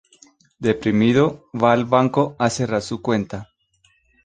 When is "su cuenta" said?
2.81-3.49